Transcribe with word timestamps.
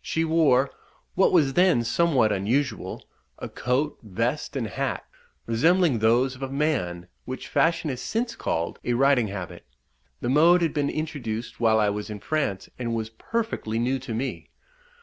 She 0.00 0.24
wore, 0.24 0.70
what 1.14 1.30
was 1.30 1.52
then 1.52 1.84
somewhat 1.84 2.32
unusual, 2.32 3.06
a 3.38 3.50
coat, 3.50 3.98
vest, 4.02 4.56
and 4.56 4.66
hat, 4.66 5.04
resembling 5.44 5.98
those 5.98 6.34
of 6.34 6.40
a 6.42 6.48
man, 6.48 7.06
which 7.26 7.48
fashion 7.48 7.90
has 7.90 8.00
since 8.00 8.34
called 8.34 8.78
a 8.82 8.94
riding 8.94 9.28
habit. 9.28 9.66
The 10.22 10.30
mode 10.30 10.62
had 10.62 10.72
been 10.72 10.88
introduced 10.88 11.60
while 11.60 11.78
I 11.78 11.90
was 11.90 12.08
in 12.08 12.20
France, 12.20 12.70
and 12.78 12.94
was 12.94 13.10
perfectly 13.10 13.78
new 13.78 13.98
to 13.98 14.14
me. 14.14 14.48